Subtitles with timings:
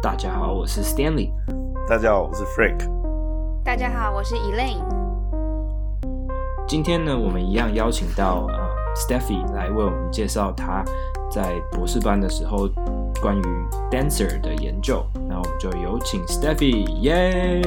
[0.00, 1.32] 大家好，我是 Stanley。
[1.88, 2.88] 大家好，我是 Frank。
[3.64, 4.84] 大家好，我是 Elaine。
[6.68, 8.54] 今天呢，我们一样邀请到呃
[8.94, 10.84] Steffi 来为我们介绍她
[11.28, 12.68] 在博士班的时候
[13.20, 13.42] 关于
[13.90, 15.04] dancer 的研究。
[15.28, 17.60] 那我们就有请 Steffi，耶、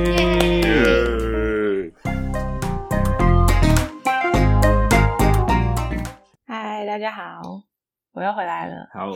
[8.14, 8.88] 我又回来了。
[8.93, 9.09] 好，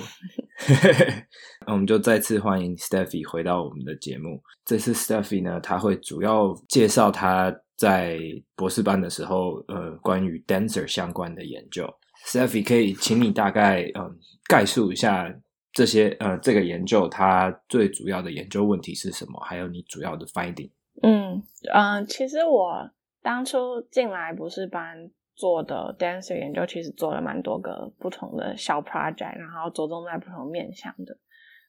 [1.68, 4.42] 那我们就再次欢迎 Steffi 回到我们的节目。
[4.64, 8.18] 这次 Steffi 呢，他会主要介绍他在
[8.56, 11.86] 博士班的时候，呃，关于 dancer 相关的研究。
[12.26, 14.16] Steffi 可以请你大概嗯、呃、
[14.48, 15.30] 概述一下
[15.74, 20.72] 这些呃这个研究它最主要的研究问题是什么，还有你主要的 finding。
[21.04, 21.44] 嗯
[21.74, 22.90] 嗯、呃，其实我
[23.22, 25.12] 当初进来博士班。
[25.36, 31.18] 做的 dancer 研究其实做了蛮多个不同的小 project，然后着重在不同面向的。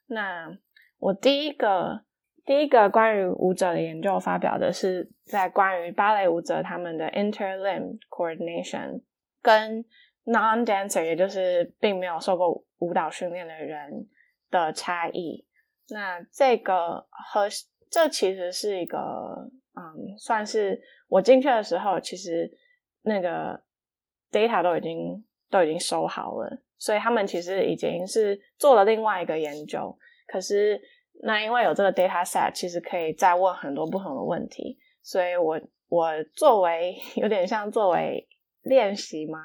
[0.06, 0.56] 那
[0.98, 2.02] 我第一个
[2.44, 9.02] 第一个关于舞者的研究发表的是在关于芭蕾舞者他们的 interlimb coordination
[9.42, 9.84] 跟
[10.24, 14.06] non-dancer，也就是并没有受过舞蹈训练的人
[14.48, 15.44] 的差异。
[15.88, 17.48] 那这个和
[17.90, 18.98] 这其实是一个
[19.74, 22.48] 嗯，算是我进去的时候其实。
[23.06, 23.62] 那个
[24.32, 29.96] data 都已经都已经收好了，所以他们其实已经是做了另外一个研究。
[30.26, 30.80] 可是
[31.22, 34.76] 那因为有这个 data set，其实可以再问很多不同的问题。
[35.02, 38.28] 所以我我作为 有点像作为
[38.62, 39.38] 练习嘛，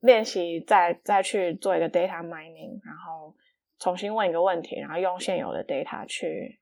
[0.00, 3.32] 练习再再去做一个 data mining，然后
[3.78, 6.58] 重新问一个问题，然后用现有的 data 去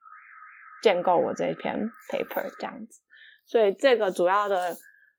[0.83, 1.75] 建构我这一篇
[2.11, 3.01] paper 这样子。
[3.47, 4.77] 所以这个主要的。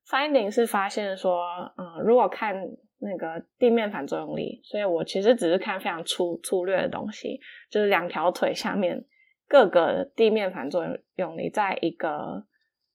[0.08, 1.42] Finding 是发现说，
[1.76, 2.54] 嗯，如果看
[2.98, 9.04] 那个地面反作用力，所以我其实只是看非常粗粗略的东西，就是两条腿下面
[9.48, 10.84] 各个地面反作
[11.16, 12.44] 用力，在一个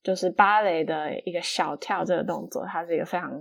[0.03, 3.31] 就是芭蕾的一个小跳这个动作，它是一个非常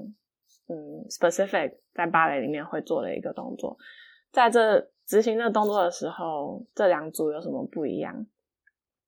[0.68, 3.76] 嗯 specific 在芭蕾里面会做的一个动作，
[4.30, 8.26] 在这执行这个动作的时候，这两组有什么不一样？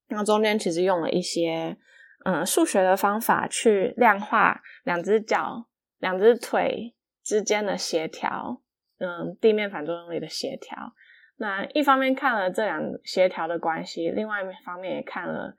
[0.08, 1.76] 那中间其实用了一些。
[2.24, 5.66] 嗯，数学的方法去量化两只脚、
[5.98, 8.60] 两只腿之间的协调，
[8.98, 10.92] 嗯，地面反作用力的协调。
[11.36, 15.54] 那一方面看了这两协调的关系，另外一方面也看了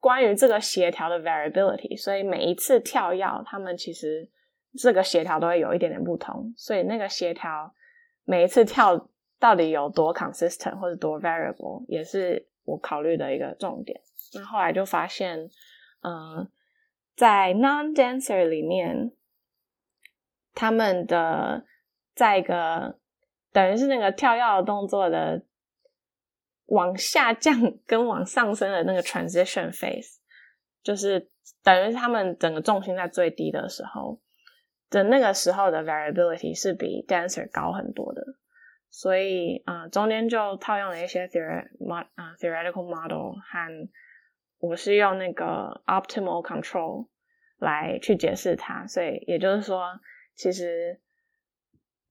[0.00, 1.96] 关于这个协调的 variability。
[1.96, 4.26] 所以每一次跳跃，他们其实
[4.78, 6.52] 这个协调都会有一点点不同。
[6.56, 7.72] 所以那个协调
[8.24, 14.00] 每一次跳到底有多 consistent 或者多 variable，也是我考虑的一个重点。
[14.34, 15.50] 那后来就发现。
[16.04, 16.50] 嗯，
[17.14, 19.12] 在 non-dancer 里面，
[20.52, 21.64] 他们的
[22.12, 22.98] 在一个
[23.52, 25.44] 等于是那个跳跃的动作的
[26.66, 27.54] 往下降
[27.86, 30.16] 跟往上升的那个 transition phase，
[30.82, 31.30] 就是
[31.62, 34.20] 等于是他们整个重心在最低的时候
[34.90, 38.24] 的那个时候的 variability 是比 dancer 高很多的，
[38.90, 43.88] 所以啊、中间就套用了一些 theory mod 啊 theoretical model 和。
[44.62, 47.08] 我是用那个 optimal control
[47.58, 49.88] 来去解释它，所以也就是说，
[50.36, 51.00] 其实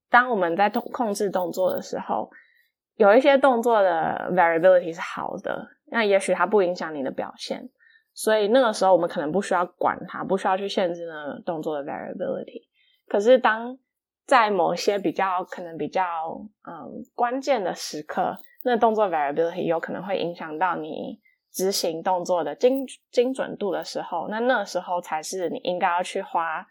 [0.09, 2.29] 当我们在动控制动作的时候，
[2.95, 7.69] 有一些动作的 variability 是好的，那也许它不影响你的表现，
[8.13, 12.67] 所以那个时候我们可能不需要管它，不需要去限制那动作的 variability。
[13.07, 13.77] 可是当
[14.27, 16.03] 在某些比较可能比较
[16.67, 18.35] 嗯关键的时刻，
[18.65, 21.21] 那动作 variability 有可能会影响到你。
[21.51, 26.65] 执行动作的精精准度的时候，那那时候才是你应该要去花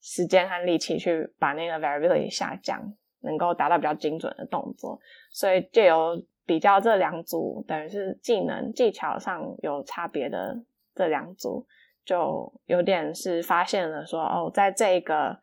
[0.00, 2.80] 时间和力气去把那个 variability 下降，
[3.20, 4.98] 能够达到比较精准的动作。
[5.30, 10.56] 所以就有比较这两组，等于是技能技巧上有差别的
[10.94, 11.66] 这两组，
[12.06, 15.38] 就有点是发现了说，哦，在这个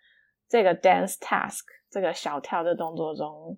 [0.49, 3.55] 这个 dance task 这个小跳的动作中，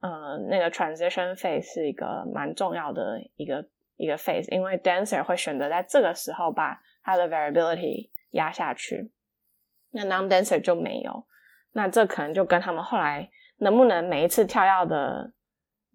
[0.00, 3.68] 嗯、呃，那个 transition phase 是一个蛮重要的一个。
[4.00, 9.12] 一个 phase，因为 dancer 会选择在这个时候把他的 variability 压下去，
[9.90, 11.26] 那 non-dancer 就没有，
[11.72, 15.34] 那这可能就跟他们后来能不能每一次跳跃的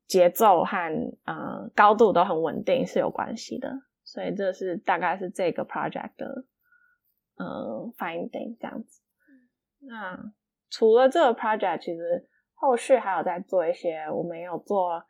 [0.06, 0.78] 节奏和
[1.26, 3.74] 呃高度都很稳定是有关系的，
[4.04, 6.46] 所以这是大概是这个 project 的
[7.38, 9.02] 呃 finding 这样子。
[9.80, 10.32] 那
[10.70, 15.04] 除了这个 project，其实后续还有在做一些，我们有做。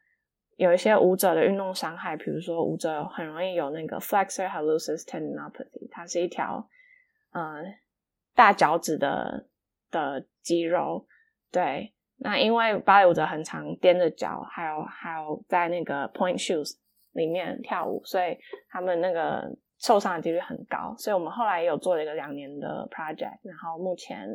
[0.55, 6.67] 有一些舞者的运动伤害，比如说舞者很容易有那个 flexor hallucis tendinopathy，它是一条
[7.31, 7.63] 嗯、呃、
[8.33, 9.47] 大脚趾的
[9.91, 11.05] 的肌肉。
[11.51, 16.77] 对，那因为芭蕾舞者很常踮着脚，还有还有在那个 point shoes
[17.11, 18.37] 里面跳舞，所以
[18.69, 20.95] 他们那个受伤的几率很高。
[20.97, 24.27] 所以我们后来也有做了一个两年的 project，然后目前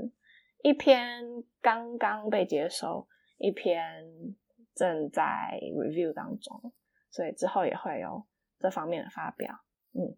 [0.63, 1.23] 一篇
[1.63, 3.07] 刚刚被接收，
[3.39, 4.05] 一篇
[4.75, 5.23] 正在
[5.75, 6.73] review 当中，
[7.11, 8.27] 所以之后也会有
[8.59, 9.65] 这方面的发表。
[9.93, 10.17] 嗯，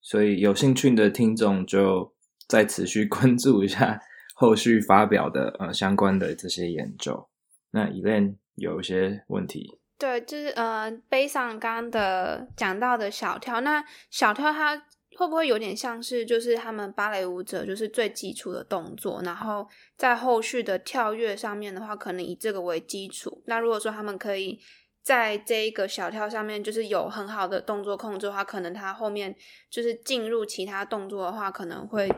[0.00, 2.14] 所以有兴趣的听众就
[2.48, 4.00] 再持续 关注一下
[4.34, 7.28] 后续发表的呃相关的这些研究。
[7.70, 9.78] 那 Elaine 有一些问题。
[9.98, 14.76] 对，就是呃，背上刚刚的讲到的小跳，那小跳它
[15.16, 23.42] 会不会有点像是就是他们芭蕾舞者就是最基础的动作，然后在后续的跳跃上面的话，可能以这个为基础。
[23.46, 24.58] 那如果说他们可以
[25.02, 29.34] 在这一个小跳上面就是有很好的动作控制的话，可能他后面
[29.68, 32.08] 就是进入其他动作的话，可能会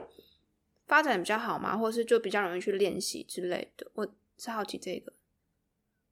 [0.86, 3.90] 发展比较好嘛，或是就比较容易去练习之类的。
[3.94, 4.06] 我
[4.36, 5.12] 是好奇这个。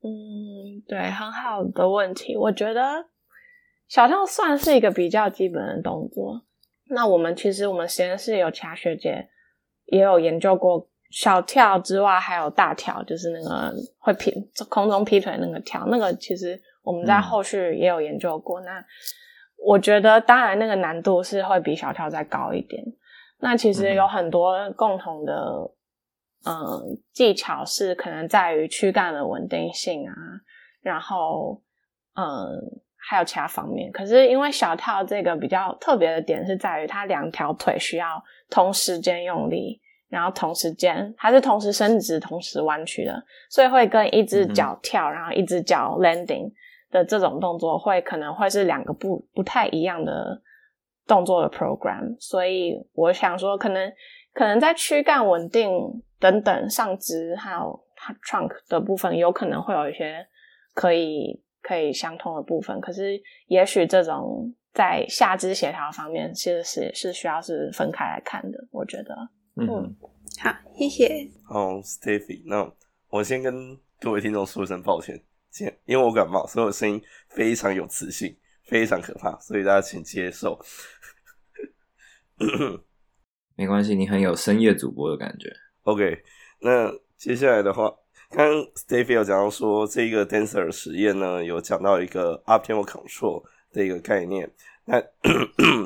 [0.03, 2.37] 嗯，对，很好的问题。
[2.37, 3.07] 我觉得
[3.87, 6.43] 小跳算是一个比较基本的动作。
[6.93, 9.29] 那我们其实我们实验室有其他学姐
[9.87, 14.33] 也有研究过小跳之外，还有大跳，就是那个会劈
[14.69, 15.85] 空中劈腿那个跳。
[15.89, 18.61] 那个其实我们在后续也有研究过。
[18.61, 18.85] 嗯、那
[19.57, 22.83] 我觉得当然那个难度是会比小跳再高一点。
[23.41, 25.73] 那其实有很多共同的。
[26.45, 30.13] 嗯，技巧是可能在于躯干的稳定性啊，
[30.81, 31.63] 然后
[32.17, 32.59] 嗯，
[33.09, 33.91] 还有其他方面。
[33.93, 46.53] 可是因为小跳这个比较特别的点是在于它两条腿需要同时间用力，然后同时间它是同时伸直、同时弯曲的，所以会跟一只脚跳，然后一只脚 landing
[46.91, 50.41] 的这种动作会可能会是两个不不太一样的
[51.07, 52.17] 动作的 program。
[52.21, 53.93] 所以我想说，可能
[54.33, 55.71] 可能在躯干稳定。
[56.23, 57.85] 等等，上肢还有
[58.25, 60.25] trunk 的部分，有可能会有一些
[60.73, 62.81] 可以可以相通的部分。
[62.81, 68.59] 可是，也许这种在下肢协调方面，其实是是需要是分开来看的。
[68.71, 69.15] 我觉得，
[69.57, 69.97] 嗯，嗯
[70.41, 71.31] 好，谢谢。
[71.45, 72.71] 好，Steffi，那
[73.09, 80.59] 我先跟各位听众说一声抱歉，先因为我感冒，所以我声音非常有磁性，非常可怕，所以大家请接受。
[83.55, 85.49] 没关系，你很有深夜主播的感觉。
[85.83, 86.23] OK，
[86.61, 87.93] 那接下来的话，
[88.33, 94.51] 刚 Steffi 有讲到说，这个 Dancer 实验呢，有讲到一个 Optimal Control 的一个概念。
[94.87, 94.99] 那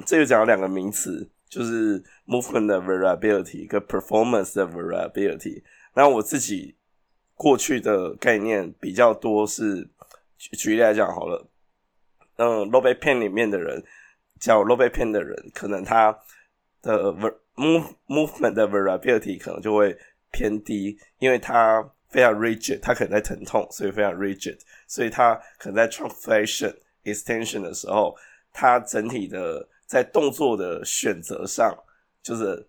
[0.06, 5.64] 这个讲了两个名词，就是 Movement 的 Variability 跟 Performance 的 Variability。
[5.94, 6.76] 那我自己
[7.34, 9.88] 过去的概念比较多是，
[10.38, 11.48] 举举例来讲好了，
[12.36, 13.82] 嗯，Low Back Pain 里面的人，
[14.38, 16.16] 叫 Low Back Pain 的人，可能他
[16.80, 17.12] 的
[17.56, 19.98] move movement 的 variability 可能就会
[20.30, 26.74] 偏低，因为他非常 rigid，它可能在疼痛，所以非常 rigid，所以它可能在 trunk flexion
[27.04, 28.16] extension 的时候，
[28.52, 31.76] 它整体的在动作的选择上，
[32.22, 32.66] 就是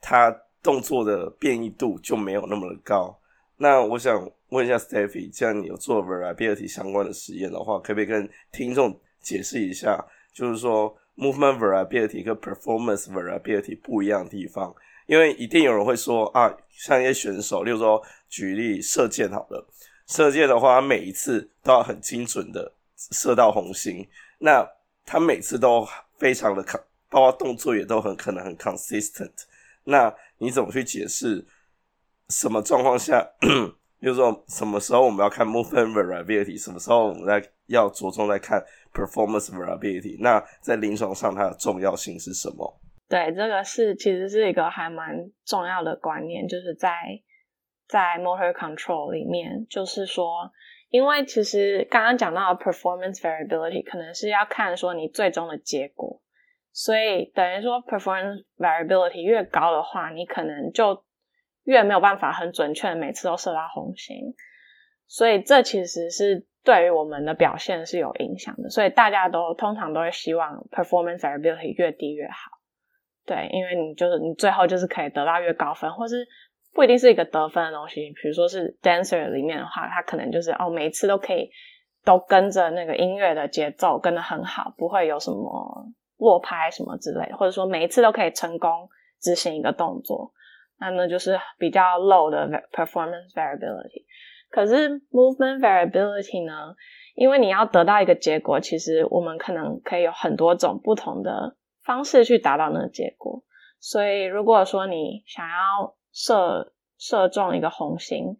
[0.00, 0.30] 它
[0.62, 3.18] 动作的变异度就没有那么的高。
[3.56, 14.74] 那我想问一下 Steffi，既然你有做 variability 相关的实验的话，可不可以跟听众解释一下，就是说？Movement variability 跟 performance variability 不一样的地方，
[15.06, 19.66] 因为一定有人会说啊，像一些选手，例如说举例射箭好了，
[20.06, 24.08] 射箭的话，他每一次都要很精准的射到红心，
[24.38, 24.66] 那
[25.04, 25.86] 他每次都
[26.18, 29.32] 非常的抗包括动作也都很可能很 consistent，
[29.84, 31.44] 那你怎么去解释
[32.28, 33.28] 什么状况下，
[34.00, 42.80] 例如说什么时候我们要看 movement variability，什么时候我们在要着重在看？Performance variability，那在临床上它的重要性是什么？
[43.12, 46.90] 对，这个是其实是一个还蛮重要的观念，就是在
[47.86, 50.50] 在 motor control 里面，就是说，
[50.88, 56.22] 因为其实刚刚讲到 performance variability 可能是要看说你最终的结果，
[56.72, 61.04] 所以等于说 performance variability 越高的话，你可能就
[61.64, 64.34] 越没有办法很准确的每次都射到红心，
[65.06, 66.46] 所以这其实是。
[66.64, 72.51] 对于我们的表现是有影响的，所以大家都通常都会希望 performance variability 越低越好。
[73.24, 76.26] 对，因为你就是你最后就是可以得到越高分，或是
[76.74, 78.10] 不一定是一个得分的东西。
[78.20, 81.50] 比如说是 dancer 里面的话，他可能就是哦，每一次都可以
[82.04, 85.86] 都跟着那个音乐的节奏跟得很好，不会有什么
[86.18, 88.88] 落拍什么之类的，或者说每一次都可以成功
[89.20, 90.32] 执行一个动作，
[90.80, 94.04] 那呢就是比较 low 的 performance variability。
[94.50, 96.74] 可是 movement variability 呢？
[97.14, 103.42] 因为你要得到一个结果，其实我们可能可以有很多种不同的方式去达到那个结果。
[103.78, 108.36] 所以，如果说你想要射射中一个红心，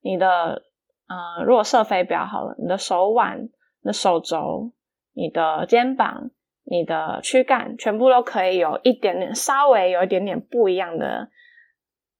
[0.00, 0.62] 你的
[1.06, 4.72] 呃，如果射飞镖好了，你的手腕、你的手肘、
[5.12, 6.30] 你的肩膀、
[6.64, 11.28] 你的躯干，全部都可以有一点点，稍微有一点点不一样的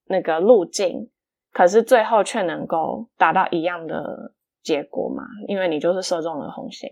[0.04, 1.11] 那个路径，
[1.52, 5.25] 可是最后却能够达到一样的结果嘛？
[5.49, 6.88] 因为你就是射中了红心，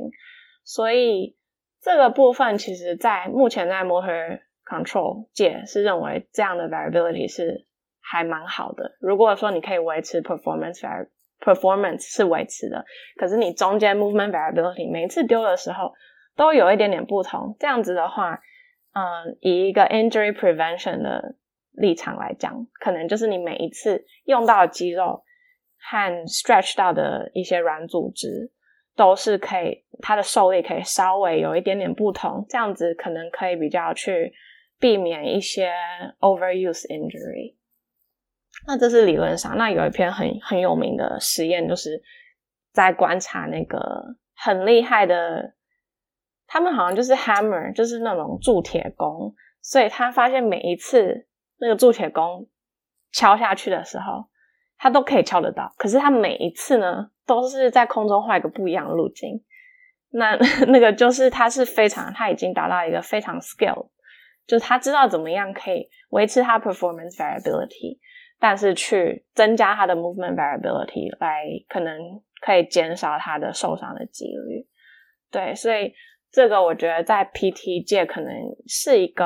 [0.65, 1.37] 所以
[1.85, 7.67] 这个部分其实，在目前在 motor control 界是认为这样的 variability 是
[8.01, 8.97] 还蛮好的。
[9.01, 10.81] 如果说你可以维持 performance
[11.41, 12.87] performance 是维持的，
[13.17, 15.93] 可是你中间 movement variability 每一次丢的时候
[16.35, 18.41] 都有一点点不同，这样子的话，
[18.95, 21.35] 嗯，以一个 injury prevention 的
[21.73, 25.23] 立场来讲，可能就是你每一次用到的肌肉
[25.79, 28.51] 和 stretch 到的一些软组织
[28.97, 34.33] 都是可以，它的受力可以稍微有一点点不同，这样子可能可以比较去
[34.79, 35.73] 避免一些
[36.21, 37.57] overuse injury。
[38.67, 42.01] 那这是理论上，那有一篇很很有名的实验，就是
[42.73, 45.55] 在观察那个很厉害的，
[46.47, 51.27] 他们好像就是 hammer，就是那种铸铁工，所以他发现每一次
[51.59, 52.49] 那个铸铁工
[53.13, 54.27] 敲下去的时候，
[54.79, 59.43] 他都可以敲得到，可是他每一次呢，都是在空中画一个不一样的路径。
[60.11, 60.37] 那
[60.69, 63.89] 那个就是他是非常，他已经达到一个非常 skill，
[64.47, 67.99] 就是他知道怎么样可以维持他 performance variability。
[68.41, 74.67] 但是去增加他的 movement variability，来可能可以减少他的受伤的几率。
[75.31, 75.95] 对，所以
[76.31, 78.31] 这个我觉得在 PT 界可能
[78.67, 79.25] 是一个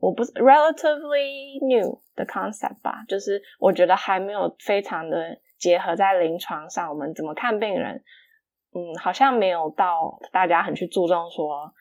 [0.00, 8.02] 我不 relatively new 的 concept 吧，就是我觉得还没有非常的结合在临床上，我们怎么看病人，
[8.74, 11.72] 嗯，好像没有到大家很去注重说，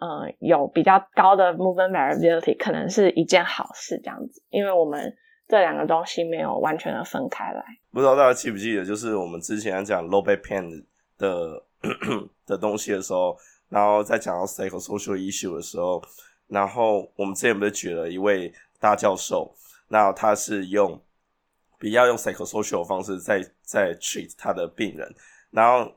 [0.00, 5.16] 嗯，有比较高的 movement variability 可能是一件好事这样子，因为我们。
[5.50, 7.64] 这两个东西没有完全的分开来。
[7.90, 10.84] 不知道大家记不记得，就是我们之前讲 low back pain
[11.16, 11.64] 的
[12.44, 13.34] 的东西的时候，
[13.70, 16.02] 然后在讲到 psychosocial issue 的时候，
[16.48, 19.50] 然后我们之前不是举了一位大教授，
[19.88, 21.00] 那他是用
[21.78, 25.14] 比较用 psychosocial 的方式在在 treat 他的病人，
[25.50, 25.90] 然后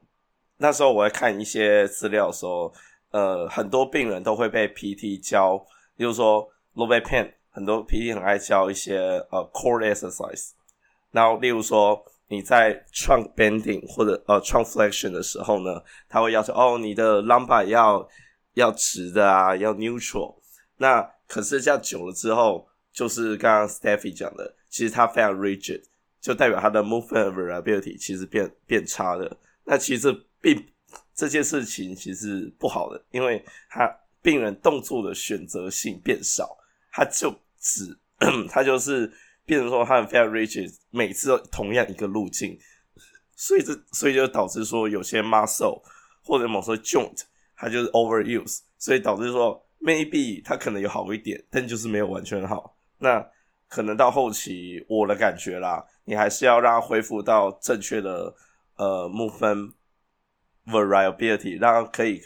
[0.58, 2.74] 那时候我在看一些资料的时候，
[3.12, 5.58] 呃，很多病人都会被 PT 教，
[5.98, 7.32] 比如说 low back pain。
[7.54, 8.98] 很多 PT 很爱教一些
[9.30, 10.52] 呃 core exercise，
[11.12, 18.08] 然后例如说你在 trunk bending 或者呃 trunk flexion 的时候呢，他会要求哦你的 lumbar 要
[18.54, 20.34] 要直的啊，要 neutral。
[20.78, 25.84] 那可是这样久了之后，就是刚刚 Steffi 讲的，其实它非常 rigid，
[26.20, 29.38] 就代表它的 movement variability 其实变变差的。
[29.66, 30.12] 那其实
[30.42, 30.66] 并
[31.14, 33.88] 这件事情其实不好的，因为他
[34.24, 36.58] 病人动作的选择性变少。
[36.94, 37.98] 他就只，
[38.50, 39.10] 他就是
[39.46, 42.58] 变成说他很非常 rigid，每次都同样一个路径，
[43.36, 45.82] 所以这所以就导致说有些 muscle
[46.24, 47.22] 或者某些 joint
[47.56, 52.78] 它就是 overuse，所以导致说 maybe 它可能有好一点，但就是没有完全好。
[52.98, 53.26] 那
[53.72, 58.36] 可能到后期我的感觉啦，你还是要让它恢复到正确的
[58.76, 59.72] 呃 movement
[60.66, 62.22] variability，让它可以，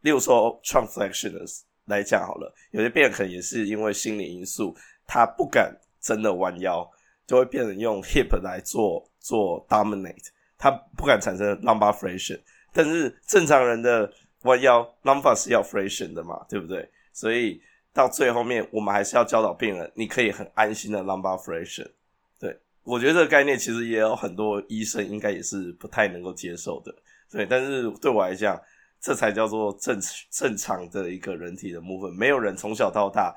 [0.00, 4.74] 例如说 transflexions 来讲好了，有些病人可能也是因为心理因素，
[5.06, 6.90] 他不敢真的弯腰，
[7.26, 12.40] 就会变成用 hip 来做做 dominate，他不敢产生 lumbar flexion。
[12.72, 14.10] 但是正常人的
[14.44, 16.90] 弯腰 lumbar 是要 flexion 的嘛，对不对？
[17.12, 17.60] 所以
[17.96, 21.90] 到最后面，我们还是要教导病人，你可以很安心的 lumbar flexion。
[22.38, 26.94] 对，我觉得这个概念其实也有很多医生应该也是不太能够接受的。
[27.30, 28.60] 对，但是对我来讲。
[28.98, 30.00] 这才叫做正
[30.30, 32.14] 正常的一个人体的 movement。
[32.16, 33.32] 没有人从小到大，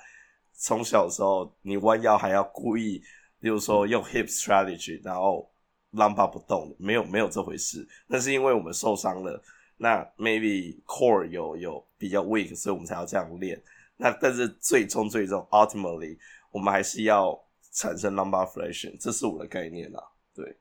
[0.53, 3.03] 从小的时候你弯腰还要故意，
[3.39, 5.51] 比如说用 hip strategy，然后
[5.91, 7.85] lumbar 不动，没有没有这回事。
[8.07, 9.39] 那是因为我们受伤了，
[9.77, 13.61] 那 maybe core 有有比较 weak，所以我们才要这样练。
[14.01, 16.17] 那但是最终最终 ultimately，
[16.51, 17.39] 我们还是要
[17.73, 20.03] 产生 lumbar flexion，这是我的概念啦。
[20.33, 20.57] 对，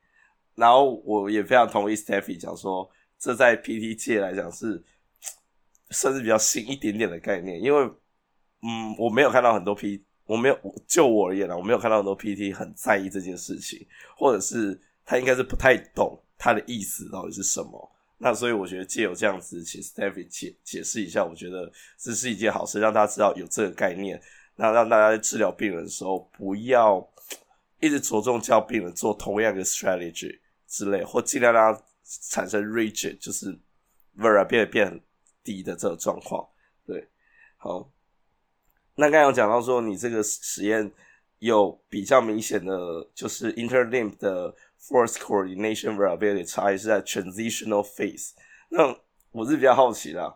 [0.54, 2.90] 然后我也非常同意 Steffi 讲说。
[3.20, 4.80] 这在 PT 界来讲是
[5.90, 7.82] 甚至比较新一点点的概念，因为
[8.62, 13.84] 嗯，我没有看到很多 P，我没有就我而言呢，我没有看到很多 PT 很在意这件事情，
[14.16, 17.90] 或者是他应该是不太懂他的意思到底是什么。
[18.18, 24.20] 那所以我觉得借由这样子，请 Steffi 解解释一下，我觉得这是一件好事，让大家知道有这个概念，
[24.56, 27.08] 那让大家在治疗病人的时候不要
[27.80, 31.82] 一直着重教病人做同样的 strategy 之类，或尽量让他。
[32.30, 33.54] 产生 rigid 就是
[34.16, 35.00] variability 变
[35.44, 36.48] 低的这个状况，
[36.86, 37.06] 对，
[37.58, 37.92] 好。
[38.94, 40.90] 那刚刚有讲到说，你这个实验
[41.38, 48.32] 有比较明显的，就是 interlimb 的 force coordination variability 差异是在 transitional phase。
[48.70, 48.96] 那
[49.30, 50.34] 我是比较好奇啦，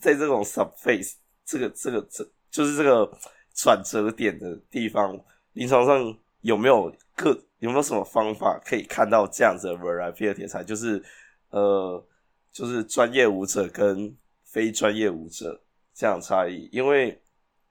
[0.00, 3.10] 在这种 subphase 这个这个这就是这个
[3.54, 5.18] 转折点的地方，
[5.52, 11.02] 临床上有没有各有没有什么方法可以看到这样子的 variability 才就是
[11.50, 12.04] 呃
[12.52, 15.62] 就是专业舞者跟非专业舞者
[15.94, 16.68] 这样差异？
[16.70, 17.20] 因为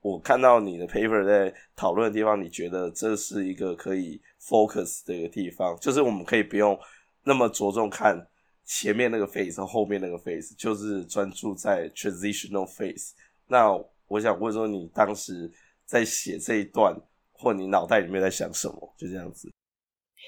[0.03, 6.77] 我看到你的 paper 在讨论的地方，你觉得这是一个可以 focus 的一个地方，就是我们可以不用
[7.23, 8.27] 那么着重看
[8.65, 13.11] 前面那个 phase 和后面那个 phase，就是专注在 transitional phase。
[13.47, 13.71] 那
[14.07, 15.49] 我想问说，你当时
[15.85, 16.93] 在写这一段，
[17.31, 18.93] 或你脑袋里面在想什么？
[18.97, 19.49] 就这样子。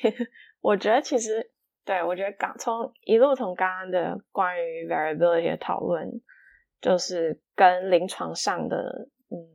[0.62, 1.52] 我觉得其实，
[1.84, 6.22] 对，我觉得刚从一路从刚刚的关于 variability 的讨论，
[6.80, 9.10] 就是跟临床上的。
[9.32, 9.52] 嗯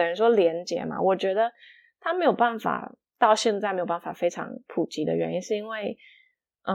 [0.00, 1.52] 等于说连接嘛，我觉得
[2.00, 5.98] 它没有办法到现在没有办法非常普及的原因，是因为，
[6.62, 6.74] 呃，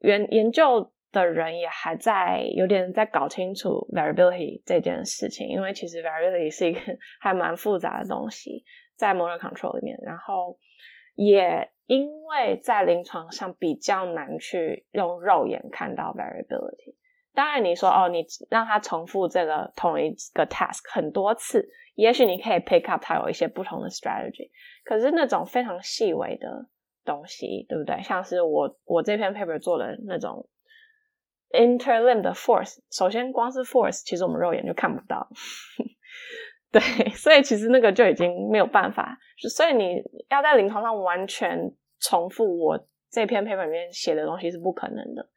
[0.00, 6.80] 研研究的人也还在有点在搞清楚 variability 这件事情，因为其实 variability 是一个
[7.22, 8.64] 还蛮复杂的东西，
[8.96, 10.58] 在 motor control 里面，然后
[11.14, 16.96] 也因为在临床上比较难去用肉眼看到 variability。
[17.36, 24.50] 当然，你说哦，你让他重复这个同一个 task 很多次，也许你可以 pick up 他有一些不同的 strategy。
[24.84, 26.66] 可是那种非常细微的
[27.04, 28.02] 东西，对不对？
[28.02, 30.48] 像是我我这篇 paper 做的那种
[31.50, 35.28] interlimb 的 force，首先光是 force，其实我们肉眼就看不到。
[36.72, 39.18] 对，所以其实那个就已经没有办法。
[39.54, 45.28] 所以你要在临床上完全重复我这篇 paper 里面写的东西是不可能的。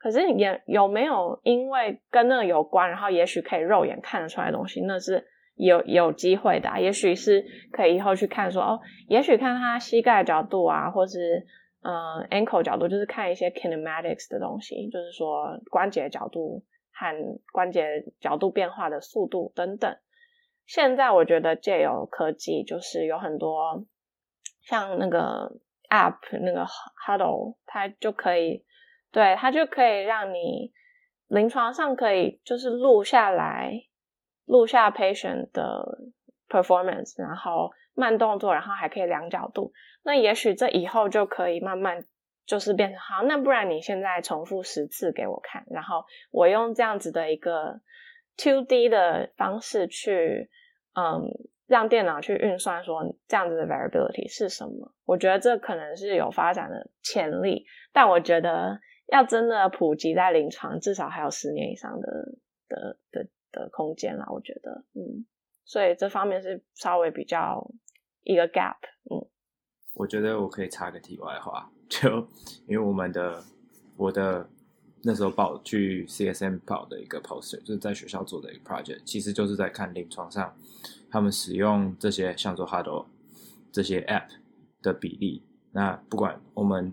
[0.00, 5.26] 可是也有没有因为跟那个有关，然后也许可以肉眼看得出来的东西，那是
[5.56, 6.80] 有有机会的。
[6.80, 11.44] 也许是可以以后去看说哦，也许看他膝盖角度啊，或是
[11.82, 16.62] 嗯 ankle 角度，就是看一些 kinematics 的东西，就是说关节角度
[16.92, 19.96] 和关节角度变化的速度等等。
[20.64, 23.84] 现在我觉得借由科技，就是有很多
[24.62, 25.58] 像那个
[25.90, 26.64] app 那个
[27.04, 28.64] Huddle，它就可以。
[29.10, 30.72] 对，它就可以让你
[31.28, 33.72] 临床上可以就是录下来，
[34.44, 35.98] 录下 patient 的
[36.48, 39.72] performance，然后慢动作，然后还可以量角度。
[40.02, 42.04] 那也许这以后就可以慢慢
[42.46, 47.80] 就是变成好，那不然你现在重复十次给我看，然后我用这样子的一个
[48.36, 50.50] two D 的方式去，
[50.94, 51.30] 嗯，
[51.66, 54.94] 让电脑去运算说这样子的 variability 是什么。
[55.06, 58.78] 我觉得这可能是有发展的潜力，但我觉得。
[59.10, 62.08] 要真的普及在临床，至少还有十年以上的
[62.68, 65.24] 的的的空间啦，我觉得，嗯，
[65.64, 67.70] 所以这方面是稍微比较
[68.24, 68.76] 一个 gap，
[69.10, 69.26] 嗯。
[69.94, 72.28] 我觉得我可以插个题外话， 就
[72.66, 73.42] 因为我们的
[73.96, 74.46] 我的
[75.02, 80.54] 那时候报去 CSM 报的一个 poster，就是在学校做的一个 project，其实就是在看临床上
[81.10, 83.06] 他们使用这些像做 Huddle
[83.72, 84.28] 这些 app
[84.82, 85.42] 的比例。
[85.72, 86.92] 那不管我们。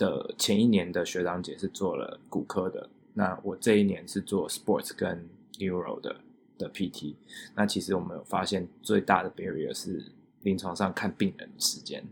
[0.00, 6.16] 的前一年的学长姐是做了骨科的，那我这一年是做 sports 跟 neuro 的
[6.56, 7.16] 的 PT。
[7.54, 10.10] 那其实我们有发现最大的 barrier 是
[10.40, 12.02] 临床上看病人的时间。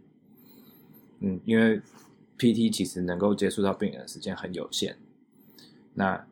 [1.21, 1.81] 嗯，因为
[2.37, 4.99] PT 其实能够接触到病人的时间很有限。
[5.95, 6.27] 那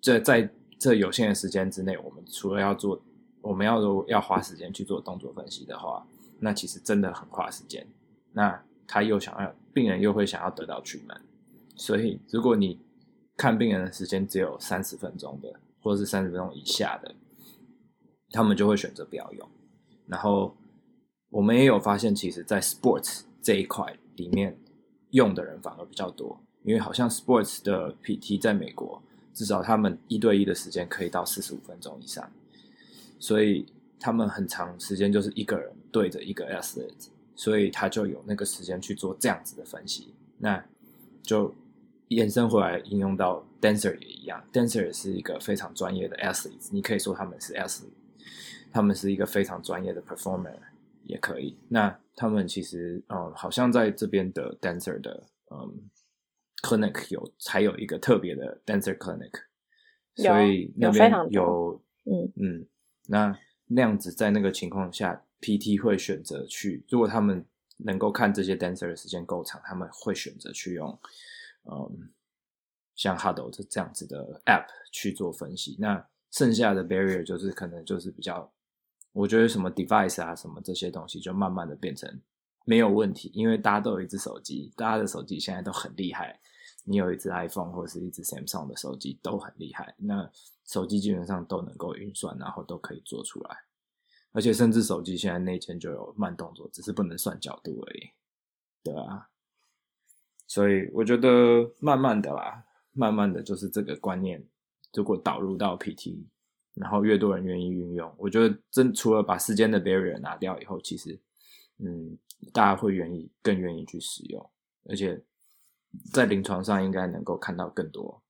[0.00, 3.00] 这在这有限的时间之内，我们除了要做，
[3.40, 6.04] 我们要要花时间去做动作分析的话，
[6.40, 7.86] 那其实真的很花时间。
[8.32, 9.54] 那他又想要。
[9.72, 11.20] 病人又会想要得到取门，
[11.76, 12.80] 所以如果你
[13.36, 17.14] 看病人的时间只有三十分钟的，或者是三十分钟以下的，
[18.30, 19.48] 他们就会选择不要用。
[20.06, 20.56] 然后
[21.30, 24.58] 我们也有发现，其实，在 sports 这一块里面
[25.10, 29.02] 用的人反而比较多，因为好像 sports 的 PT 在美国，
[29.32, 32.28] 至少他们一对一的时间可以到四十五分钟以上，
[33.18, 33.66] 所以
[34.00, 37.08] 他们很长时间就是一个人对着一个 athlete。
[37.38, 40.62] 所以他就有那个时间去做这样子的分析，那
[41.22, 41.54] 就
[42.08, 47.92] 延伸回来应用到 dancer 也一样，dancer 也是一个非常专业的 athlete，你可以说他们是 athlete，
[48.72, 50.52] 他们是一个非常专业的 performer
[51.04, 51.56] 也可以。
[51.68, 55.22] 那他们其实嗯，好像在这边的 dancer 的
[55.52, 55.88] 嗯
[56.64, 59.30] clinic 有才有一个特别的 dancer clinic，
[60.16, 62.66] 所以那边有，有嗯嗯，
[63.06, 65.22] 那那样子在那个情况下。
[65.40, 67.44] PT 会选择去，如果他们
[67.76, 70.98] 能够看这些 dancer 的时间够长，他们会选择去用，
[71.70, 72.10] 嗯，
[72.94, 75.76] 像 Huddle 这这样子的 app 去做分析。
[75.78, 78.52] 那剩下的 barrier 就是可能就是比较，
[79.12, 82.20] 我觉得什么 device 啊什么这些东西就慢慢的变成
[82.64, 86.38] 没有问题，因为大家都有一只手机，大家的手机现在都很厉害，
[86.84, 89.94] 你有一只 iPhone 或是一只 Samsung 的手机都很厉害。
[89.96, 90.30] 那
[90.66, 93.56] 手机基本上都能够运算，然后都可以做出来。
[94.32, 98.10] 而且甚至手机现在内建就有慢动作，只是不能算角度而已。
[98.84, 99.28] 对啊，
[100.46, 101.28] 所以我觉得
[101.80, 104.42] 慢慢的啦，慢慢的就是这个观念，
[104.94, 106.24] 如果导入到 PT，
[106.74, 111.18] 然后越多人愿意运用，我觉得真除了把时间的 barrier 拿掉以后，其实
[111.78, 112.16] 嗯，
[112.52, 114.50] 大家会愿意更愿意去使用，
[114.88, 115.20] 而且
[116.12, 118.22] 在临床上应该能够看到更多，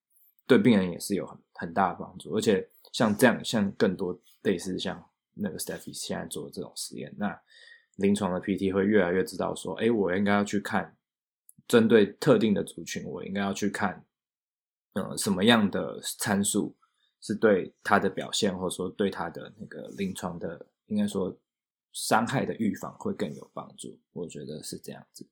[0.46, 2.34] 对病人也是有很很大的帮助。
[2.34, 5.04] 而且像这样，像更多类似像
[5.38, 7.40] 那个 Steffi 现在做的这种实验，那。
[7.98, 10.96] 临床的 PT 会越来越知道说，哎，我应该要去看
[11.66, 14.06] 针对特定的族群，我应该要去看，
[14.92, 16.76] 呃，什么样的参数
[17.20, 21.36] 是对他的表现，或者说对他的那个临床的，应该说
[21.92, 23.98] 伤害的预防会更有帮助。
[24.12, 25.28] 我觉得是这样子。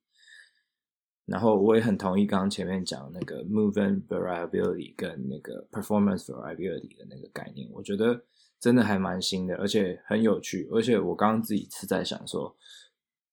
[1.25, 8.25] 然后我也很同意刚刚前面讲那个 movement variability 跟那个 performance variability 的那个概念，我觉得。
[8.59, 10.69] 真的还蛮新的，而且很有趣。
[10.73, 12.57] 而且我刚刚自己是在想说，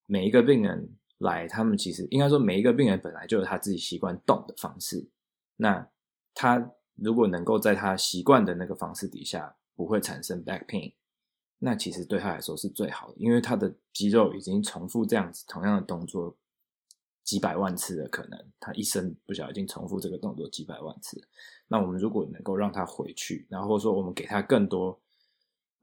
[0.05, 5.07] 每一个病人来，他们其实应该说每一个病人本来就有他自己习惯动的方式。
[5.55, 5.88] 那
[6.36, 10.93] 他如果能够在他习惯的那个方式底下不会产生 back pain，
[11.59, 16.36] 那其实对他来说是最好的，因为他的肌肉已经重复这样子同样的动作
[17.23, 21.25] 几百万次的可能，他一生不晓得已经重复这个动作几百万次。
[21.69, 24.99] 那我们如果能够让他回去，然后说我们给他更多。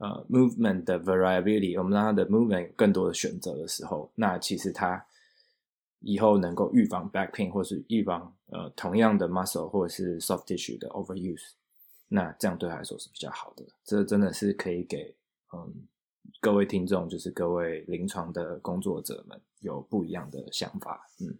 [0.00, 5.04] 呃，movement 的 variability，我们让它的 movement 有更多的选择的时候，那其实它
[5.98, 11.50] 以后能够预防 back pain，或是预防呃同样的 muscle 或者是 soft tissue 的 overuse，
[12.08, 13.62] 那这样对他来说是比较好的。
[13.84, 15.14] 这真的是可以给
[15.52, 15.86] 嗯
[16.40, 21.06] 各位听众，就是各位临床的工作者们有不一样的想法。
[21.20, 21.36] 嗯，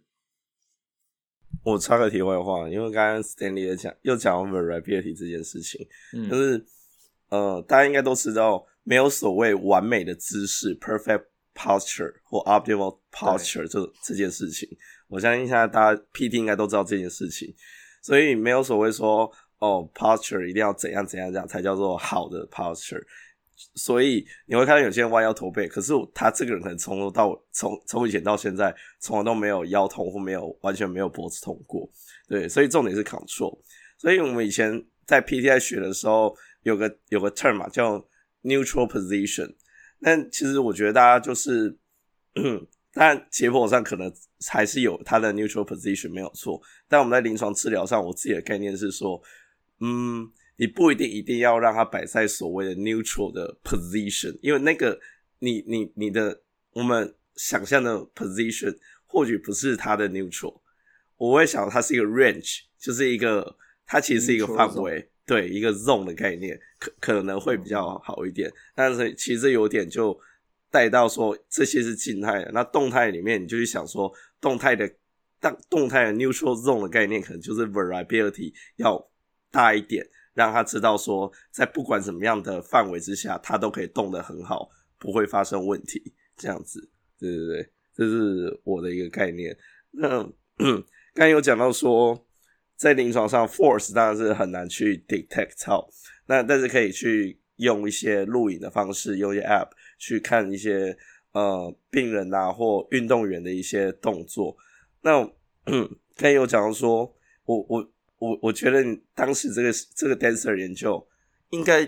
[1.63, 6.63] 我插个题外话，因为刚刚 Stanley 也讲又讲到 variability 这件事情，嗯，就是。
[7.31, 11.23] 呃，大家应该都知道，没有所谓完美的姿势 （perfect
[11.55, 14.67] posture） 或 optimal posture 这这件事情。
[15.07, 17.55] 我相信现在大家 PT 应该都知道这件事情，
[18.01, 23.01] 所以没有所谓说哦，posture 一定要怎样怎样这样才叫做好的 posture。
[23.75, 31.89] 所以你会看到有些人弯腰驼背，可是他这个人可能从头到从从以前到现在，从来都没有腰痛或没有完全没有脖子痛过。
[32.27, 33.57] 对，所以重点是 control。
[33.97, 36.35] 所以我们以前在 PT 在学的时候。
[36.63, 37.97] 有个有个 term 嘛，叫
[38.43, 39.55] neutral position。
[40.01, 41.77] 但其实我觉得大家就是，
[42.93, 44.11] 当然解剖上可能
[44.47, 46.61] 还是有它的 neutral position 没有错。
[46.87, 49.21] 但我们在临床治疗上，我自己的概念是说，
[49.79, 54.99] 嗯，你不一定一定要让它摆在所谓的 neutral 的 position，因为那个
[55.39, 60.59] 你你你的我们想象的 position 或许不是它的 neutral。
[61.17, 65.07] 我会想它是一个 range，就是一个它其实是一个范围。
[65.31, 70.19] 对，一个 zone 的概念，可可能会比较好一点，但是其实有点就
[70.69, 74.91] 带到说，这些是静态的，那动态里面你就去想说动态的，
[75.39, 79.09] 当动态的 neutral zone 的概念可能就是 variability 要
[79.49, 89.57] 大一点，让他知道说在不管什么样的范围之下，他都可以动得很好，不会发生问题，这样子，对对对，这是我的一个概念。
[89.91, 90.29] 那
[91.15, 92.27] 刚才有讲到说。
[92.81, 95.87] 在临床上，force 当然是很难去 detect 到，
[96.25, 100.97] 那但是可以去用一些录影的方式，用一些 app 去看一些
[101.33, 104.57] 呃病人啊或运动员的一些动作。
[105.01, 105.21] 那
[105.67, 107.15] 嗯，刚才有讲到说，
[107.45, 111.07] 我我我我觉得你当时这个这个 dancer 研究
[111.51, 111.87] 应该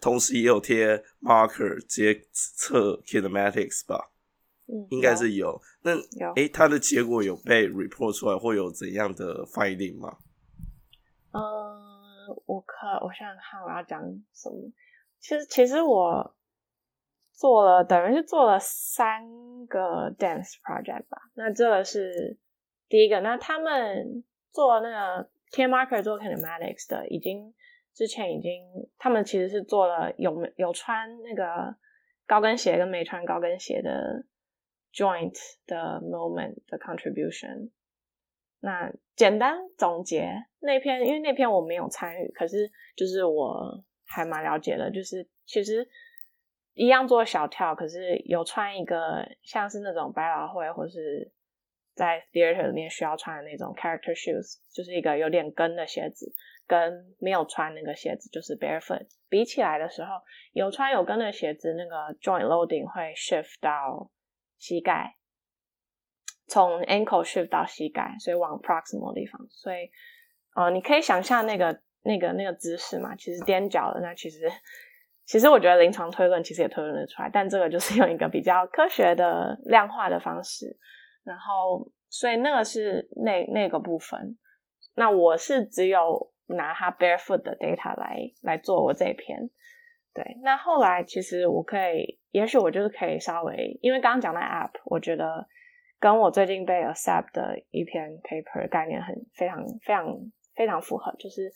[0.00, 4.10] 同时也有贴 marker 直接测 kinematics 吧？
[4.68, 5.60] 嗯，应该是有。
[5.82, 10.16] 那有诶，它的结果有被 report 出来，或有怎样的 finding 吗？
[11.32, 11.40] 嗯，
[12.46, 14.00] 我可我想想看我要讲
[14.32, 14.56] 什么。
[15.18, 16.34] 其实其实我
[17.32, 19.22] 做了等于是做了三
[19.66, 21.18] 个 dance project 吧。
[21.34, 22.38] 那这个是
[22.88, 23.20] 第一个。
[23.20, 27.54] 那他们做那个 TM marker 做 kinematics 的，已经
[27.94, 28.62] 之前已经
[28.98, 31.74] 他们其实是做了有有穿那个
[32.26, 34.24] 高跟鞋跟没穿高跟鞋的
[34.92, 37.70] joint 的 moment 的 contribution。
[38.60, 45.88] 那简单总结那篇，因为那篇我没有参与，可是就是我还蛮了解的，就是其实
[46.74, 51.32] 一样做小跳，可是有穿一个像是那种百老汇或是
[51.94, 56.32] 在 theater 里面需要穿的那种 character shoes，就是一个有点跟的鞋子，
[56.66, 60.16] 跟没有穿那个鞋子就是 barefoot 比起来的时候，
[60.52, 64.10] 有穿有跟的鞋子，那个 joint loading 会 shift 到
[64.58, 65.16] 膝盖。
[66.50, 69.88] 从 ankle shift 到膝盖，所以往 proximal 地方，所以
[70.56, 74.50] 呃，你可以想象那个那个那个姿势嘛，其实踮脚的，那其实
[75.24, 80.76] 其实我觉得临床推论其实也推论得出来，但这个就是用一个比较科学的量化的方式，
[81.22, 84.36] 然后所以那个是那那个部分。
[84.96, 89.48] 那我是只有拿他 barefoot 的 data 来来做我这一篇。
[90.12, 95.46] 对，那后来其实我可以，也许我就是可以稍微，因为刚刚讲的 app，我觉得
[96.00, 100.06] 跟我最近被 accept 的一篇 paper 概念很非常非常
[100.56, 101.52] 非常符合，就是，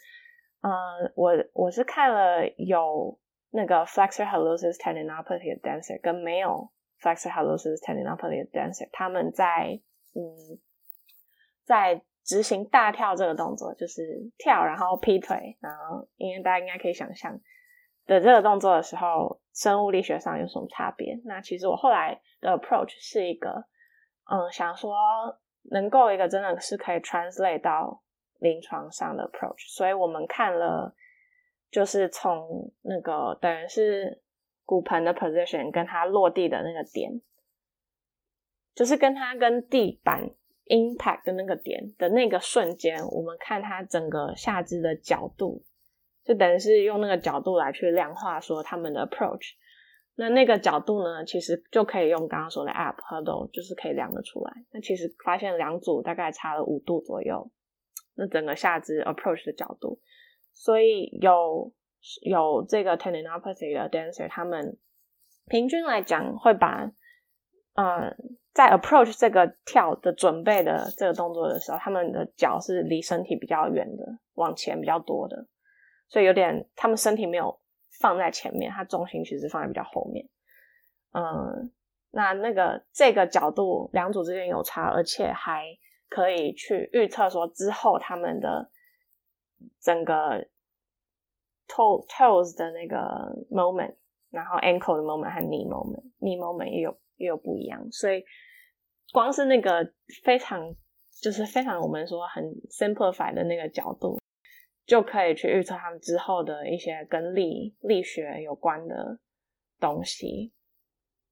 [0.61, 0.71] 呃，
[1.17, 3.19] 我我是看了有
[3.51, 9.81] 那个 flexor hallucis tendinopathy 的 dancer 跟没有 flexor hallucis tendinopathy 的 dancer，他们在
[10.15, 10.23] 嗯
[11.65, 17.41] 在执行大跳这个动作，就是跳然后劈腿，然后因为大家应该可以想象。
[18.07, 21.19] 的这个动作的时候，生物力学上有什么差别？
[21.25, 23.65] 那其实我后来的 approach 是一个，
[24.31, 24.95] 嗯，想说
[25.71, 28.03] 能够一个真的是可以 translate 到
[28.39, 29.75] 临床上的 approach。
[29.75, 30.95] 所以我们看了，
[31.71, 34.23] 就是从那个等于是
[34.65, 37.21] 骨盆的 position 跟它落地的那个点，
[38.75, 40.31] 就是跟它跟地板
[40.67, 45.63] impact 的那个点的那个瞬间，我们看它整个下肢的角度。
[46.25, 49.53] 就等于是用那个角度来去量化说他们的 approach，
[50.17, 54.53] 那那个角度呢，其实就可以用刚刚说的 app hurdle，就是可以量得出来。
[54.71, 57.51] 那其实发现两组大概差了五度左右，
[58.15, 60.01] 那整个下肢 approach 的角度，
[60.53, 61.73] 所以有
[62.23, 64.79] 有这个 tendinopathy 的 dancer，他们
[65.47, 66.93] 平均来讲会把，
[67.75, 68.17] 嗯，
[68.53, 75.49] 在 approach 这个跳的准备的这个动作的时候，他们的脚是离身体比较远的，往前比较多的。
[76.09, 77.59] 所以有点，他们身体没有
[78.01, 80.29] 放在前面，它重心其实放在比较后面。
[81.13, 81.73] 嗯，
[82.11, 85.65] 那那个这个角度，两组之间有差，而且还
[86.09, 88.71] 可以去预测说之后他们的
[89.81, 90.47] 整个
[91.69, 92.97] toe toes 的那个
[93.51, 93.95] moment，
[94.31, 97.91] 然后 ankle 的 moment 和 knee moment，knee moment 也有也有不一样。
[97.93, 98.25] 所以
[99.13, 99.93] 光是那个
[100.25, 100.75] 非常
[101.23, 104.19] 就是非常我们说很 simplify 的那个角度。
[104.87, 109.19] 就可以去预测他们之后的一些跟力力学有关的
[109.81, 110.53] 东西，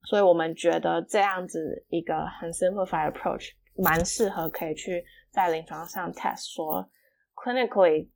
[0.04, 6.90] 所以我们觉得这样子一个很 simplified approach 蛮适合可以去在临床上 test 说
[7.34, 8.08] clinically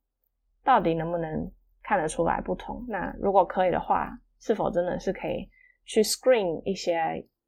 [0.63, 1.51] 到底能不能
[1.83, 2.83] 看得出来不同。
[2.87, 5.47] 那如果可以的话，是否真的是可以
[5.85, 6.99] 去 screen 一些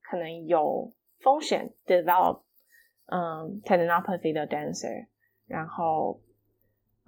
[0.03, 2.43] 可能有风险 develop
[3.07, 5.07] 嗯 tendinopathy 的 dancer，
[5.47, 6.21] 然后。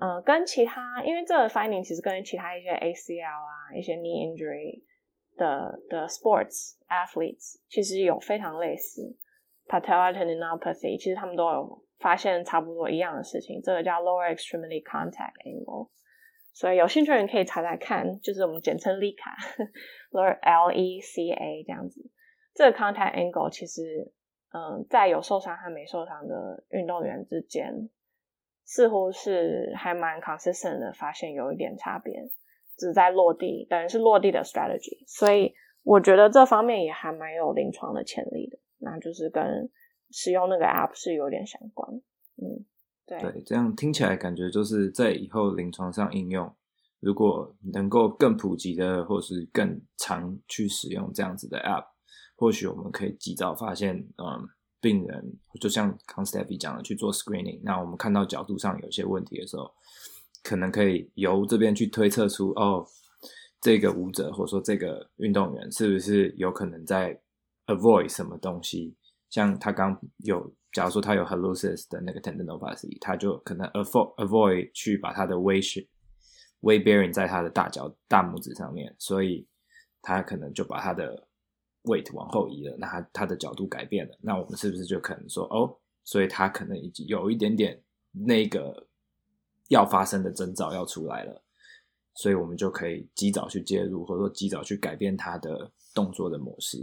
[0.01, 4.81] 呃，跟其他，因为这个 finding 其实跟其他一些 ACL 啊，一些 knee injury
[5.37, 9.15] 的的 sports athletes 其实有非常类似
[9.67, 13.61] patellar tendinopathy，其实他们都有发现差不多一样的事情。
[13.61, 15.91] 这个叫 lower extremity contact angle，
[16.51, 22.01] 所以有兴趣的人可以查查看，就是我们简称 LECA，lower L E C A 这样子。
[22.55, 24.11] 这个 contact angle 其实，
[24.51, 27.87] 嗯、在有受伤和没受伤的运动员之间。
[28.65, 32.30] 似乎是还蛮 consistent 的，发现有一点差别，
[32.78, 39.69] 只在落地，等于是落地的 strategy，所以我觉得这方面也还蛮有临床的潜力的，那就是跟
[40.12, 41.91] 使用那个 app 是有点相关，
[42.38, 42.65] 嗯，
[43.06, 46.56] 对，对，这样听起来感觉就是在以后临床上应用，
[47.00, 51.86] 如果能够更普及的，或是更常去使用这样子的 app，
[52.38, 54.47] 或许我们可以及早发现，嗯。
[54.82, 55.24] 病人
[55.62, 59.72] 就像康 Steffi 讲的去做 screening，那我们看到角度上有些问题的时候，
[60.44, 62.86] 可能可以由这边去推测出哦，
[63.62, 67.17] 这个舞者或者说这个运动员是不是有可能在
[67.67, 68.96] avoid 什么东西？
[69.30, 75.88] 像他刚有，假如说他有 hallucis 的那个 tendinopathy，他就可能 avoid avoid 去把他的 weight
[76.62, 79.48] weight bearing 在他的大脚大拇指上面，所以
[80.02, 81.28] 他可能就把他的
[81.84, 88.88] weight 往后移了，那它它的角度改变了，那我们是不是就可能说哦，所以他可能已经有一点点那个
[89.70, 91.41] 要发生的征兆要出来了，
[92.13, 96.78] 所以我们就可以及早去介入，或者说及早去改变他的动作的模式，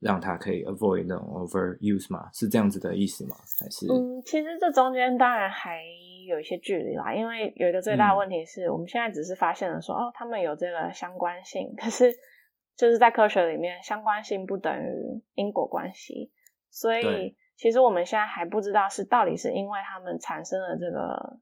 [0.00, 2.28] 让他可以 avoid 那种 overuse 嘛？
[2.32, 3.36] 是这样子的意思吗？
[3.60, 3.86] 还是？
[3.86, 5.80] 嗯，其实这中间当然还
[6.26, 12.12] 有一些距离啦，因为有一个最大的问题是、嗯、我们现在只是发现了说哦，他们有这个相关性，可是。
[12.76, 16.32] 就是在科学里面，相关性不等于因果关系，
[16.70, 21.38] 所以其实我们现在还不知道是到底是因为他们产生了这个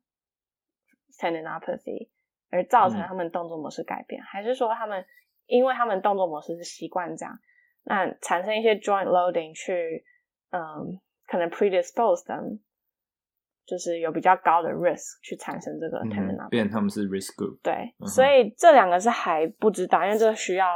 [1.18, 2.08] tendinopathy
[2.50, 5.04] 而造成他们动作模式改变，嗯、还是说他们
[5.46, 7.38] 因为他们动作模式是习惯这样，
[7.84, 10.04] 那产生一些 joint loading 去，
[10.50, 12.58] 嗯，可能 predispose them，
[13.64, 17.60] 就是有比较高的 risk 去产生这个 tendinopathy，变他们是 risk group。
[17.62, 20.66] 对，嗯、所以这两个是还不知道，因为这个需要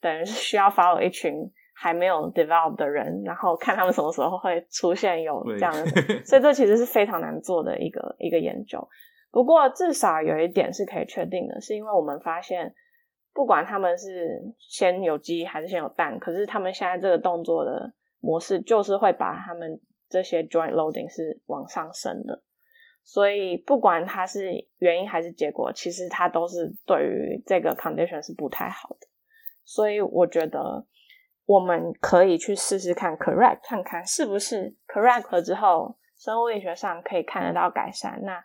[0.00, 1.34] 等于是需要 follow 一群
[1.74, 5.84] 还没有 develop 的人，然后看他们什么时候会出现有这样的，
[6.26, 8.86] 所以这其实是非常难做的一个一个研究。
[9.30, 12.74] 不过至少有一点是可以确定的，是因为我们发现，
[13.34, 22.42] 不管他们是先有鸡还是先有蛋，可是他们现在这个动作的模式就是会把他们这些 joint loading 是往上升的，
[23.04, 29.06] 所以不管它是原因还是结果，其实它都是对于这个 condition 是不太好的。
[29.68, 30.86] 所以我觉得
[31.44, 38.18] 我们可以去试试看 correct，看看是不是 correct 了之后，生物力学上可以看得到改善。
[38.22, 38.42] 那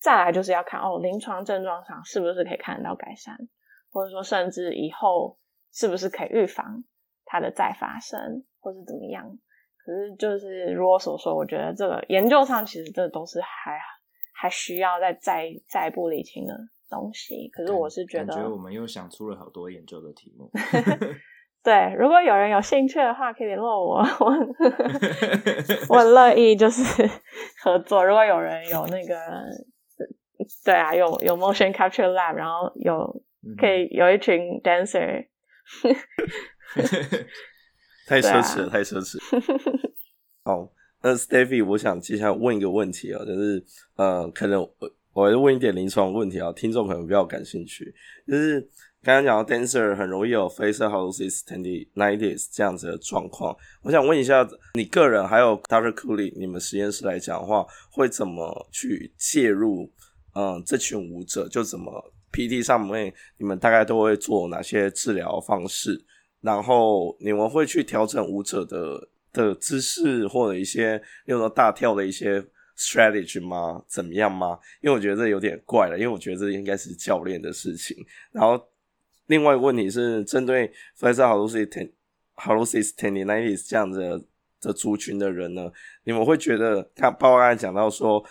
[0.00, 3.36] 再来就是要看哦，临床症状上是不是可以看得到改善，
[3.92, 5.36] 或者说甚至以后
[5.74, 6.82] 是不是可以预防
[7.26, 9.28] 它的再发生，或是怎么样。
[9.84, 13.78] 可是就是如我所说，我觉得这个研究上其实这都是还
[14.32, 16.58] 还需要再再再一步理清的
[16.92, 17.48] 东西。
[17.48, 20.50] 可是我是觉得，觉我们又想出了好多研究的题目。
[21.64, 24.30] 对，如果有人有兴趣的话，可以联络我，我
[25.88, 26.82] 我很乐意就是
[27.62, 28.04] 合作。
[28.04, 29.16] 如果有人有那个。
[30.64, 33.22] 对啊，有有 motion capture lab，然后有
[33.56, 35.24] 可以有一群 dancer，
[38.08, 39.20] 太奢侈了，啊、太奢侈。
[40.42, 40.68] 好，
[41.00, 44.68] 那 Stevie，我想接下来问一个问题啊，就是呃，可能我
[45.12, 47.94] 我问一点临床问题啊，听众可能比较感兴趣。
[48.26, 48.60] 就是
[49.02, 55.92] 刚刚讲到 dancer 很容易有 facial hallucis tendinitis 这样子的状况，我想问一下，你个人还有 Dr.
[55.92, 59.90] Cooley，你们实验室来讲的话，会怎么去介入？
[60.34, 61.92] 嗯，这群舞者就怎么
[62.32, 66.02] PT 上面，你们大概都会做哪些治疗方式？
[66.40, 72.42] 然后你们会去调整舞者的的姿势或者一些用到大跳的一些
[72.82, 73.82] strategy 吗？
[73.86, 74.58] 怎么样吗？
[74.80, 77.96] 因为我觉得这有点怪了，因为我觉得这应该是教练的事情。
[78.32, 78.60] 然后
[79.26, 81.24] 另外一个问题是针对 flexor
[82.36, 84.20] hallucis Teni n i t i s 这样的
[84.60, 85.70] 的族群的人呢，
[86.04, 88.24] 你们会觉得，他包括刚才讲到说。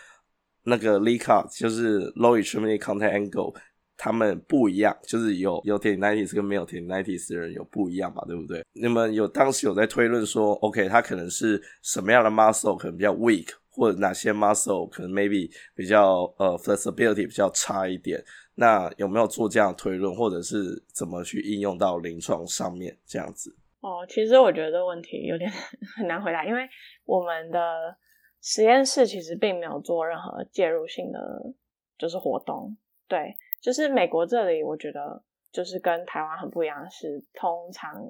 [0.63, 3.55] 那个 LECOG 就是 Low Extremity Contact Angle，
[3.97, 8.63] 他们不一样，就是有有 tendinitis 跟没有 tendinitis 的人有不一样嘛，对不对？
[8.73, 18.23] 你们有当时有在推论说，OK，他可能是什么样的 muscle 可能比较 weak，或者哪些 muscle 可能 maybe 比较呃 flexibility 比较差一点？
[18.55, 23.55] 那有没有做这样的推论，或者是怎么去应用到临床上面这样子？
[23.79, 25.49] 哦，其实我觉得这个问题有点
[25.97, 26.67] 很难回答，因为
[27.05, 27.97] 我们的。
[28.43, 31.53] 实验室其实并没有做任何介入性的
[31.95, 32.75] 就是活动，
[33.07, 38.03] 对，就是美国这里，我觉得就是跟台湾很不一样，是通常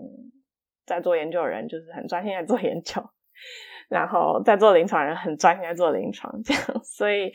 [0.86, 3.02] 在做研究的人就是很专心在做研究，
[3.90, 7.28] 然后在做临床人很专心在做临床，这样，所以，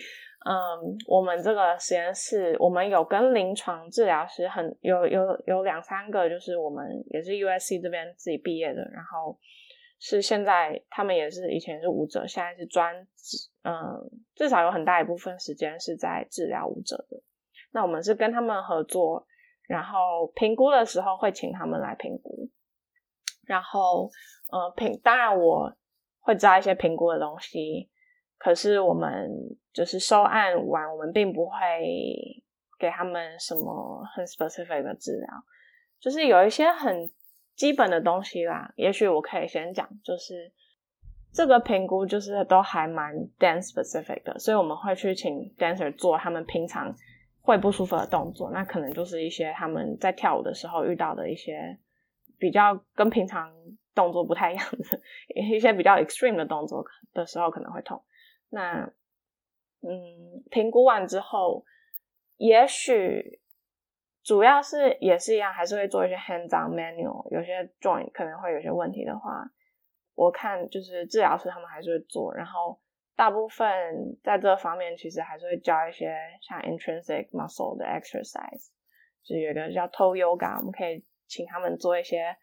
[0.45, 9.39] 嗯，我们这个实验室，我们有跟临床治疗师很有有有两三个，就是我们也是 USC 这边自己毕业的，然后。
[9.99, 13.73] 是现在，他们也是以前是舞者，现在是专治，嗯，
[14.35, 17.17] 至少有很大一部分时间是在治疗舞者的。
[17.73, 19.27] 那我们是跟他们合作，
[19.67, 22.51] 然后评估的时候会请他们来评估。
[23.47, 24.11] 然后，
[24.53, 25.75] 呃，评当然我
[26.27, 27.89] 会知道一些评估的东西，
[28.37, 29.31] 可是我们
[29.73, 31.55] 就是收案完，我们并不会
[32.79, 35.29] 给他们什么很 specific 的治疗，
[35.99, 37.11] 就是有一些很。
[37.57, 40.53] 基本的东西啦，也许我可以先讲，就是
[41.33, 46.95] 这个评估就是都还蛮 dance specific 的，所以我们会去请 dancer 做他们平常
[47.41, 51.79] 会不舒服的动作，那可能就是一些他们在跳舞的时候遇到的一些
[52.39, 53.51] 比较跟平常
[53.97, 55.01] 动作不太一样的
[55.35, 58.05] 一些比较 extreme 的动作的时候可能会痛。
[58.51, 58.93] 那
[59.81, 61.65] 嗯，评估完之后，
[62.37, 63.41] 也许。
[64.27, 67.31] 主要是也是一样，还是会做一些 hands-on manual。
[67.31, 69.49] 有些 joint 可能会有些问题的话，
[70.17, 72.35] 我看就是治疗师他们还是会做。
[72.35, 72.77] 然后
[73.15, 76.13] 大部分在这方面其实还是会教一些
[76.43, 78.71] 像 intrinsic muscle 的 exercise，
[79.23, 82.37] 就有一个叫 toe yoga，我们可以请他们做一些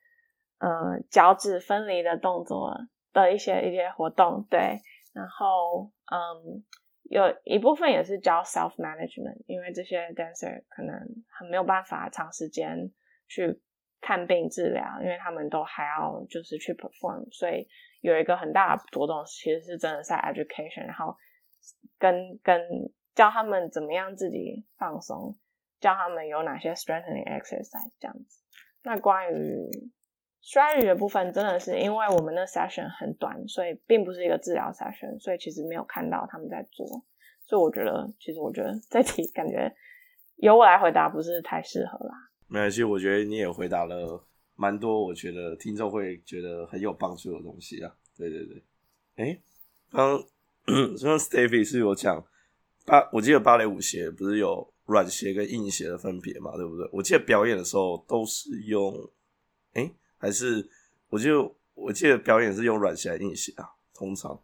[0.64, 2.74] 嗯脚趾分离的动作
[3.12, 4.48] 的一些一些活动。
[4.50, 4.80] 对，
[5.14, 6.64] 然后嗯。
[7.10, 10.96] 有一部分也是教 self management，因为这些 dancer 可能
[11.38, 12.92] 很没有办法长时间
[13.28, 13.62] 去
[14.02, 17.68] 看病治疗，因为他们都还要就是去 perform，所以
[18.02, 21.16] 有一个很大的着重其实是真的在 education，然后
[22.00, 22.60] 跟跟
[23.14, 25.38] 教他们怎么样自己放松，
[25.82, 28.42] 教他们有哪些 strengthening exercise 这样子。
[28.82, 29.70] 那关于
[30.44, 36.86] 衰语的部分真的是因为我们的 session 很短，所以并不是一个治疗 session，所以其实没有看到他们在做。
[37.46, 39.74] 所以我觉得，其实我觉得这题感觉
[40.36, 42.14] 由我来回答不是太适合啦。
[42.48, 44.22] 没关系，我觉得你也回答了
[44.56, 47.96] 蛮多，我觉得听众会觉得很有帮助的东西啊。
[48.18, 48.64] 对对对，
[49.16, 49.40] 哎，
[49.92, 50.18] 刚
[50.66, 52.22] 刚刚 Stevie 是有讲
[52.86, 56.90] 芭，我记得芭蕾舞鞋不是有软鞋跟硬鞋的分别嘛，对不对？
[56.92, 58.94] 我记得表演的时候都是用，
[59.74, 59.90] 哎，
[60.24, 60.66] 还是
[61.10, 63.68] 我就我记得表演是用软鞋还是硬鞋啊？
[63.94, 64.42] 通常，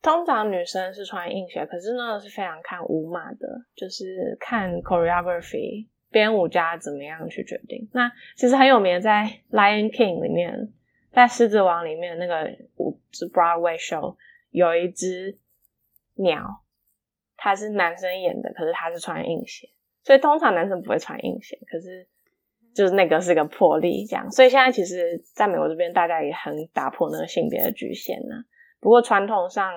[0.00, 3.46] 通常女生是穿硬鞋，可是那个是非常看舞码的，
[3.76, 5.88] 就是看 choreography。
[6.10, 7.88] 编舞家怎么样去决定？
[7.94, 9.24] 那其实很有名，在
[9.56, 10.70] 《Lion King》里面，
[11.10, 14.16] 在《狮子王》里面那个舞是 Broadway show，
[14.50, 15.38] 有一只
[16.16, 16.64] 鸟，
[17.38, 19.70] 它是男生演的，可是他是穿硬鞋，
[20.04, 22.06] 所以通常男生不会穿硬鞋，可是
[22.74, 24.30] 就是那个是个破例，这样。
[24.30, 28.36] 所以现在其实在美国这边，大家也很打破那个性别的局限呢。
[28.80, 29.72] 不过传统上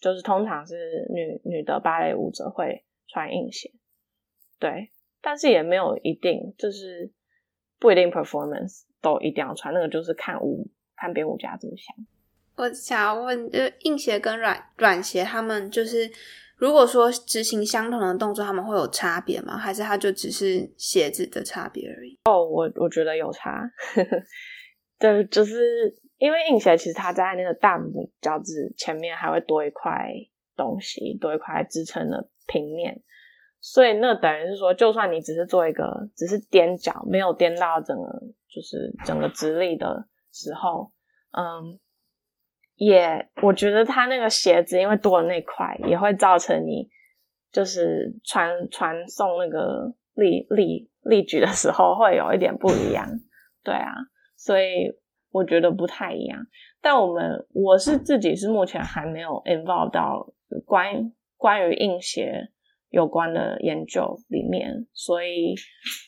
[0.00, 3.70] 就是通常是女女的芭蕾舞者会穿硬鞋，
[4.58, 4.90] 对。
[5.26, 7.10] 但是也没有一定，就是
[7.78, 11.96] 不一定 performance 都一定要穿，那个就是看舞看编舞家怎么想。
[12.56, 16.10] 我想要问，就硬鞋跟软软鞋，他们就是
[16.56, 19.56] 如果说执行相同的动作，他们会有差别吗？
[19.56, 22.18] 还是它就只是鞋子的差别而已？
[22.24, 23.62] 哦，我我觉得有差，
[24.98, 30.08] 对，就是因为硬鞋其实它在那个大拇脚趾前面还会多一块
[30.56, 33.02] 东西，多一块支撑的平面。
[33.60, 38.04] 所以那等于是说，就算你只是做一个，只是踮脚，没有踮到整个，
[38.46, 40.92] 就是整个直立的时候，
[41.32, 41.80] 嗯，
[42.76, 46.88] 也我觉得他那个鞋子因为多了那块，也会造成你
[47.52, 53.08] 就是传传送那个力力力举的时候会有一点不一样，
[53.62, 53.92] 对啊，
[54.36, 54.92] 所以
[55.30, 56.46] 我觉得不太一样。
[56.80, 60.32] 但我们我是自己是目前还没有 involve 到
[60.64, 62.50] 关关于硬鞋。
[62.90, 65.56] 有关的研究里面，所以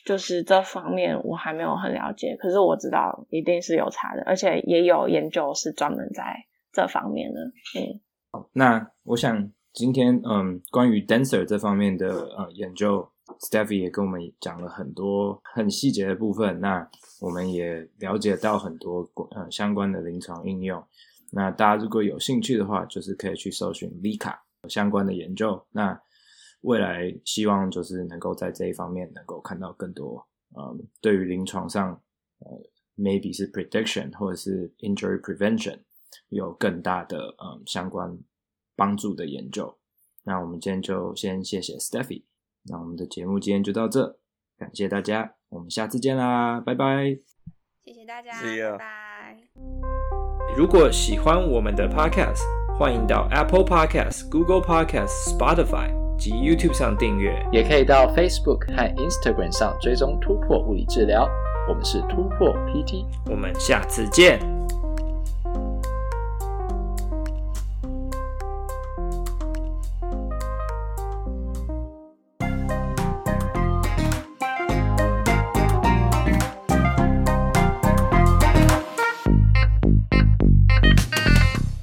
[0.05, 6.45] 就是这方面我还没有很了解，可是我知道一定是有差的，而且也有研究是专门在
[6.77, 7.41] 这方面的。
[7.79, 12.07] 嗯，那我想今天嗯，关于 dancer 这方面的
[12.37, 13.09] 呃研究
[13.39, 16.87] ，Steffi 也跟我们讲了很多很细节的部分，那
[17.19, 20.83] 我们也了解到很多呃相关的临床应用。
[21.31, 24.35] 那大家如果有兴趣的话，就是可以去搜寻 Vika
[24.69, 25.65] 相关的研究。
[25.71, 25.99] 那
[26.61, 30.23] 未来希望就是能够在这一方面能够看到更多，
[30.55, 31.99] 嗯，对于临床上，
[32.39, 32.47] 呃
[32.95, 35.79] ，maybe 是 prediction 或者是 injury prevention
[36.29, 38.17] 有更大的嗯相关
[38.75, 39.77] 帮助的研究。
[40.23, 42.23] 那我们今天就先谢谢 Steffi，
[42.63, 44.17] 那我们的节目今天就到这，
[44.57, 47.17] 感谢大家，我们下次见啦，拜拜。
[47.85, 49.37] 谢谢大家，拜拜。
[50.57, 52.41] 如果喜欢我们的 podcast，
[52.77, 55.95] 欢迎到 Apple Podcast、Google Podcast、Spotify。
[56.17, 61.29] 及 YouTube 上订阅，也可以到 Facebook 和 Instagram 上追踪突破物理治疗。
[61.69, 64.56] 我们是突破 PT，我们下次见。